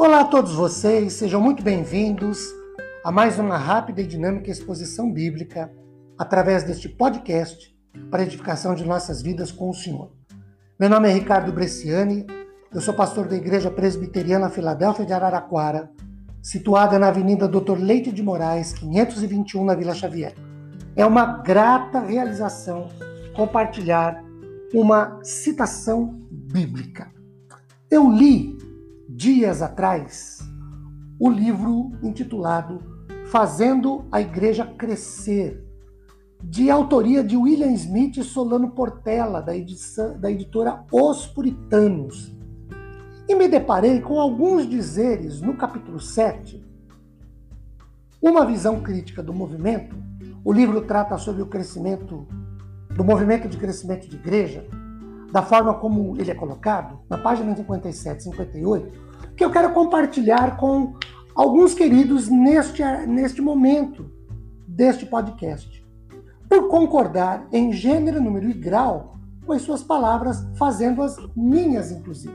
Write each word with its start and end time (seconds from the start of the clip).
Olá 0.00 0.20
a 0.20 0.24
todos 0.24 0.54
vocês, 0.54 1.12
sejam 1.12 1.42
muito 1.42 1.62
bem-vindos 1.62 2.48
a 3.04 3.12
mais 3.12 3.38
uma 3.38 3.58
rápida 3.58 4.00
e 4.00 4.06
dinâmica 4.06 4.50
exposição 4.50 5.12
bíblica 5.12 5.70
através 6.16 6.64
deste 6.64 6.88
podcast 6.88 7.76
para 8.10 8.22
edificação 8.22 8.74
de 8.74 8.82
nossas 8.82 9.20
vidas 9.20 9.52
com 9.52 9.68
o 9.68 9.74
Senhor. 9.74 10.10
Meu 10.78 10.88
nome 10.88 11.10
é 11.10 11.12
Ricardo 11.12 11.52
Bresciani, 11.52 12.26
eu 12.72 12.80
sou 12.80 12.94
pastor 12.94 13.28
da 13.28 13.36
Igreja 13.36 13.70
Presbiteriana 13.70 14.48
Filadélfia 14.48 15.04
de 15.04 15.12
Araraquara, 15.12 15.90
situada 16.42 16.98
na 16.98 17.08
Avenida 17.08 17.46
Doutor 17.46 17.78
Leite 17.78 18.10
de 18.10 18.22
Moraes, 18.22 18.72
521, 18.72 19.66
na 19.66 19.74
Vila 19.74 19.92
Xavier. 19.92 20.34
É 20.96 21.04
uma 21.04 21.42
grata 21.42 22.00
realização 22.00 22.88
compartilhar 23.36 24.24
uma 24.72 25.20
citação 25.22 26.18
bíblica. 26.30 27.12
Eu 27.90 28.10
li 28.10 28.69
dias 29.12 29.60
atrás 29.60 30.38
o 31.18 31.28
livro 31.28 31.90
intitulado 32.02 32.80
Fazendo 33.26 34.06
a 34.10 34.20
Igreja 34.20 34.64
Crescer, 34.64 35.64
de 36.42 36.70
autoria 36.70 37.22
de 37.22 37.36
William 37.36 37.72
Smith 37.72 38.16
e 38.16 38.24
Solano 38.24 38.70
Portela, 38.70 39.42
da, 39.42 39.56
edição, 39.56 40.18
da 40.18 40.30
editora 40.30 40.84
Os 40.90 41.26
Puritanos. 41.26 42.34
E 43.28 43.34
me 43.34 43.46
deparei 43.46 44.00
com 44.00 44.18
alguns 44.18 44.68
dizeres 44.68 45.40
no 45.40 45.56
capítulo 45.56 46.00
7, 46.00 46.64
uma 48.22 48.46
visão 48.46 48.80
crítica 48.80 49.22
do 49.22 49.34
movimento. 49.34 49.96
O 50.44 50.52
livro 50.52 50.80
trata 50.82 51.18
sobre 51.18 51.42
o 51.42 51.46
crescimento, 51.46 52.26
do 52.96 53.04
movimento 53.04 53.48
de 53.48 53.56
crescimento 53.56 54.08
de 54.08 54.16
igreja, 54.16 54.66
da 55.32 55.42
forma 55.42 55.74
como 55.74 56.16
ele 56.18 56.30
é 56.30 56.34
colocado, 56.34 57.00
na 57.08 57.18
página 57.18 57.54
57 57.54 58.20
e 58.20 58.22
58, 58.24 59.00
que 59.36 59.44
eu 59.44 59.50
quero 59.50 59.72
compartilhar 59.72 60.56
com 60.56 60.94
alguns 61.34 61.74
queridos 61.74 62.28
neste, 62.28 62.82
neste 63.06 63.40
momento 63.40 64.10
deste 64.66 65.06
podcast. 65.06 65.80
Por 66.48 66.68
concordar 66.68 67.46
em 67.52 67.72
gênero, 67.72 68.20
número 68.20 68.48
e 68.50 68.52
grau 68.52 69.16
com 69.46 69.52
as 69.52 69.62
suas 69.62 69.82
palavras, 69.82 70.46
fazendo-as 70.56 71.16
minhas, 71.36 71.90
inclusive. 71.90 72.34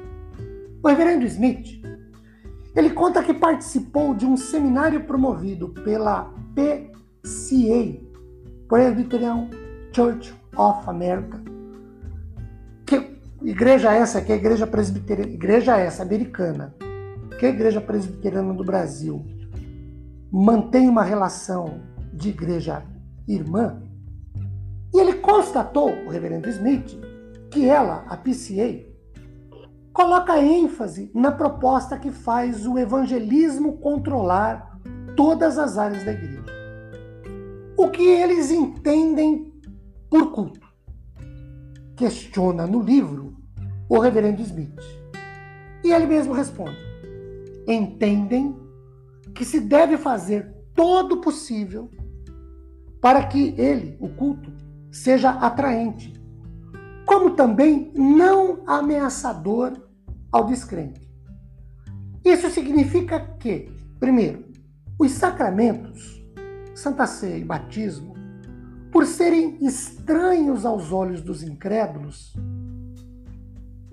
O 0.82 0.88
reverendo 0.88 1.26
Smith, 1.26 1.82
ele 2.76 2.90
conta 2.92 3.24
que 3.24 3.34
participou 3.34 4.14
de 4.14 4.26
um 4.26 4.36
seminário 4.36 5.04
promovido 5.06 5.70
pela 5.70 6.34
PCA, 6.54 8.00
Presbyterian 8.68 9.50
Church 9.94 10.34
of 10.58 10.90
America. 10.90 11.55
Igreja 13.46 13.94
essa 13.94 14.22
que 14.22 14.32
é 14.32 14.36
a 14.36 14.38
igreja 14.40 14.66
presbiteriana, 14.66 15.32
igreja 15.32 15.78
essa 15.78 16.02
americana, 16.02 16.74
que 17.40 17.46
a 17.46 17.50
Igreja 17.50 17.80
Presbiteriana 17.80 18.52
do 18.56 18.64
Brasil 18.64 19.24
mantém 20.32 20.90
uma 20.90 21.04
relação 21.04 21.80
de 22.12 22.30
igreja 22.30 22.84
irmã, 23.28 23.84
e 24.92 25.00
ele 25.00 25.14
constatou, 25.16 25.90
o 25.90 26.10
reverendo 26.10 26.50
Smith, 26.50 26.98
que 27.52 27.70
ela, 27.70 28.04
a 28.08 28.18
PCA, 28.18 28.84
coloca 29.94 30.42
ênfase 30.42 31.12
na 31.14 31.32
proposta 31.32 32.00
que 32.00 32.10
faz 32.10 32.66
o 32.66 32.80
evangelismo 32.80 33.78
controlar 33.78 34.80
todas 35.16 35.60
as 35.60 35.78
áreas 35.78 36.04
da 36.04 36.14
igreja. 36.14 36.44
O 37.78 37.90
que 37.90 38.02
eles 38.02 38.50
entendem 38.50 39.54
por 40.10 40.32
culto? 40.32 40.66
Questiona 41.96 42.66
no 42.66 42.82
livro 42.82 43.25
o 43.90 44.00
reverendo 44.00 44.42
Smith. 44.42 44.80
E 45.84 45.92
ele 45.92 46.06
mesmo 46.06 46.34
responde: 46.34 46.78
entendem 47.68 48.56
que 49.34 49.46
se 49.46 49.60
deve 49.60 49.98
fazer 49.98 50.54
todo 50.74 51.16
o 51.16 51.22
possível 51.22 51.90
para 53.02 53.26
que 53.26 53.54
ele, 53.58 53.98
o 54.00 54.10
culto, 54.10 54.52
seja 54.92 55.30
atraente, 55.30 56.14
como 57.06 57.32
também 57.32 57.92
não 57.96 58.64
ameaçador 58.66 59.74
ao 60.32 60.46
descrente. 60.46 61.06
Isso 62.24 62.50
significa 62.50 63.20
que, 63.20 63.72
primeiro, 64.00 64.46
os 64.98 65.12
sacramentos, 65.12 66.26
Santa 66.74 67.06
Ceia 67.06 67.38
e 67.38 67.46
batismo, 67.46 68.16
por 68.92 69.06
serem 69.06 69.58
estranhos 69.62 70.66
aos 70.66 70.92
olhos 70.92 71.22
dos 71.22 71.44
incrédulos, 71.44 72.34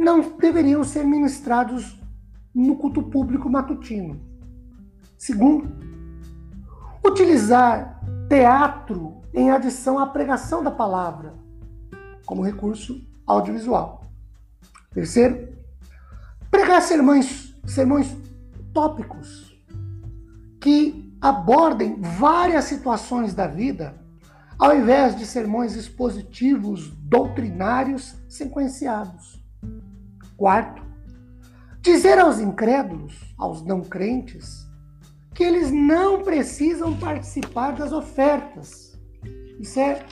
não 0.03 0.37
deveriam 0.37 0.85
ser 0.85 1.05
ministrados 1.05 1.99
no 2.55 2.77
culto 2.77 3.03
público 3.05 3.49
matutino. 3.49 4.21
Segundo, 5.17 5.73
utilizar 7.05 8.01
teatro 8.29 9.23
em 9.33 9.51
adição 9.51 9.99
à 9.99 10.07
pregação 10.07 10.63
da 10.63 10.71
palavra 10.71 11.35
como 12.27 12.43
recurso 12.43 13.01
audiovisual. 13.27 14.05
Terceiro, 14.93 15.57
pregar 16.51 16.83
sermões, 16.83 17.55
sermões 17.65 18.15
tópicos 18.75 19.57
que 20.61 21.17
abordem 21.21 22.01
várias 22.01 22.65
situações 22.65 23.35
da 23.35 23.47
vida, 23.47 23.95
ao 24.59 24.77
invés 24.77 25.17
de 25.17 25.25
sermões 25.25 25.75
expositivos 25.77 26.91
doutrinários 26.91 28.15
sequenciados. 28.29 29.42
Quarto, 30.43 30.83
Dizer 31.83 32.19
aos 32.19 32.41
incrédulos, 32.41 33.33
aos 33.39 33.65
não 33.65 33.81
crentes, 33.81 34.69
que 35.33 35.45
eles 35.45 35.71
não 35.71 36.25
precisam 36.25 36.99
participar 36.99 37.77
das 37.77 37.93
ofertas. 37.93 39.01
Isso 39.61 39.79
é 39.79 40.05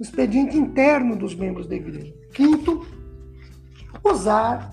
o 0.00 0.02
expediente 0.02 0.56
interno 0.56 1.14
dos 1.14 1.32
membros 1.36 1.68
da 1.68 1.76
igreja. 1.76 2.12
Quinto, 2.34 2.84
usar 4.02 4.68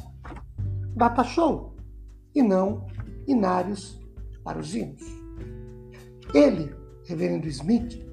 data 0.95 1.23
show 1.23 1.75
e 2.33 2.41
não 2.41 2.87
inários 3.27 4.01
para 4.43 4.57
os 4.57 4.73
hinos. 4.73 5.03
Ele, 6.33 6.73
reverendo 7.05 7.47
Smith, 7.47 8.03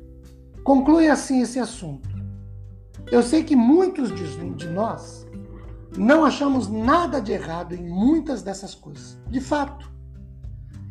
conclui 0.62 1.09
assim 1.09 1.41
esse 1.41 1.59
assunto. 1.59 2.06
Eu 3.10 3.22
sei 3.22 3.43
que 3.43 3.56
muitos 3.56 4.15
de 4.15 4.69
nós 4.69 5.24
não 5.97 6.25
achamos 6.25 6.69
nada 6.69 7.21
de 7.21 7.32
errado 7.32 7.75
em 7.75 7.88
muitas 7.88 8.43
dessas 8.43 8.75
coisas. 8.75 9.19
De 9.28 9.41
fato, 9.41 9.91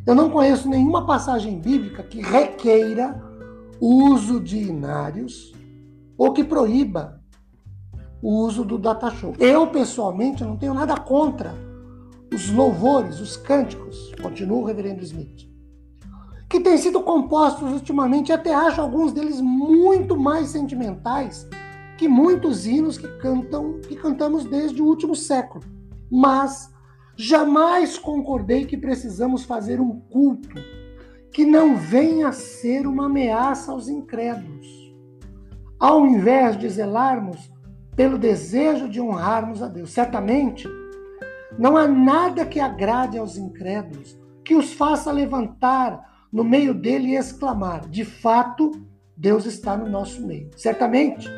eu 0.06 0.16
não 0.16 0.30
conheço 0.30 0.69
nenhuma 0.69 1.06
passagem 1.06 1.59
bíblica 1.59 2.03
que 2.03 2.22
requeira 2.22 3.22
o 3.80 4.12
uso 4.12 4.40
de 4.40 4.58
inários 4.58 5.53
ou 6.18 6.34
que 6.34 6.44
proíba 6.44 7.22
o 8.22 8.46
uso 8.46 8.63
do 8.63 8.78
data 8.78 9.12
show. 9.12 9.34
Eu, 9.40 9.68
pessoalmente, 9.68 10.44
não 10.44 10.58
tenho 10.58 10.74
nada 10.74 10.97
contra 10.97 11.53
os 12.34 12.50
louvores, 12.50 13.19
os 13.19 13.36
cânticos, 13.36 14.13
continua 14.22 14.59
o 14.59 14.63
reverendo 14.63 15.03
Smith, 15.03 15.50
que 16.50 16.59
têm 16.59 16.78
sido 16.78 17.02
compostos 17.02 17.72
ultimamente, 17.72 18.31
até 18.31 18.53
acho 18.53 18.80
alguns 18.80 19.12
deles 19.12 19.42
muito 19.42 20.18
mais 20.18 20.50
sentimentais 20.50 21.47
que 22.03 22.08
muitos 22.09 22.68
hinos 22.68 22.97
que 22.97 23.08
cantam 23.19 23.80
que 23.80 23.96
cantamos 23.96 24.44
desde 24.44 24.81
o 24.81 24.86
último 24.86 25.16
século. 25.16 25.64
Mas 26.12 26.69
jamais 27.16 27.97
concordei 27.97 28.66
que 28.66 28.75
precisamos 28.75 29.46
fazer 29.46 29.80
um 29.80 30.02
culto 30.02 30.59
que 31.31 31.46
não 31.46 31.78
venha 31.78 32.28
a 32.28 32.34
ser 32.34 32.86
uma 32.86 33.06
ameaça 33.06 33.72
aos 33.72 33.88
incrédulos. 33.88 34.68
Ao 35.80 36.06
invés 36.06 36.57
de 36.57 36.68
zelarmos 36.68 37.50
pelo 37.95 38.18
desejo 38.18 38.89
de 38.89 39.00
honrarmos 39.00 39.63
a 39.63 39.69
Deus. 39.69 39.92
Certamente, 39.92 40.68
não 41.57 41.78
há 41.78 41.88
nada 41.88 42.45
que 42.45 42.60
agrade 42.60 43.18
aos 43.18 43.38
incrédulos, 43.38 44.19
que 44.44 44.56
os 44.56 44.74
faça 44.74 45.10
levantar 45.10 46.04
no 46.30 46.44
meio 46.44 46.74
dele 46.74 47.12
e 47.12 47.16
exclamar: 47.16 47.88
de 47.88 48.04
fato, 48.04 48.72
Deus 49.16 49.45
está 49.45 49.78
no 49.78 49.88
nosso 49.88 50.28
meio. 50.28 50.50
Certamente, 50.57 51.30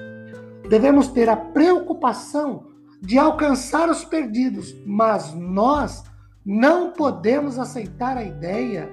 devemos 0.69 1.07
ter 1.07 1.29
a 1.29 1.35
preocupação 1.35 2.67
de 3.01 3.17
alcançar 3.17 3.89
os 3.89 4.03
perdidos, 4.03 4.75
mas 4.85 5.33
nós 5.33 6.03
não 6.45 6.91
podemos 6.91 7.59
aceitar 7.59 8.17
a 8.17 8.23
ideia 8.23 8.89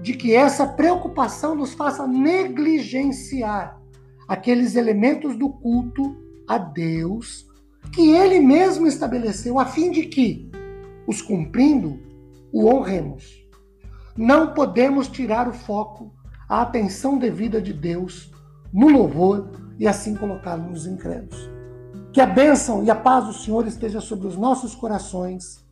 de 0.00 0.14
que 0.14 0.34
essa 0.34 0.66
preocupação 0.66 1.54
nos 1.54 1.72
faça 1.72 2.06
negligenciar 2.06 3.80
aqueles 4.28 4.76
elementos 4.76 5.36
do 5.36 5.48
culto 5.48 6.16
a 6.46 6.58
Deus 6.58 7.46
que 7.92 8.10
ele 8.10 8.40
mesmo 8.40 8.86
estabeleceu 8.86 9.58
a 9.58 9.66
fim 9.66 9.90
de 9.90 10.06
que, 10.06 10.50
os 11.06 11.22
cumprindo, 11.22 11.98
o 12.52 12.66
honremos. 12.66 13.46
Não 14.16 14.54
podemos 14.54 15.08
tirar 15.08 15.48
o 15.48 15.52
foco, 15.52 16.12
a 16.48 16.62
atenção 16.62 17.18
devida 17.18 17.60
de 17.60 17.72
Deus 17.72 18.30
no 18.72 18.88
louvor 18.88 19.50
e 19.78 19.86
assim 19.86 20.14
colocá-lo 20.14 20.70
nos 20.70 20.86
incrédulos. 20.86 21.50
Que 22.12 22.20
a 22.20 22.26
bênção 22.26 22.84
e 22.84 22.90
a 22.90 22.94
paz 22.94 23.26
do 23.26 23.32
Senhor 23.32 23.66
esteja 23.66 24.00
sobre 24.00 24.26
os 24.26 24.36
nossos 24.36 24.74
corações. 24.74 25.64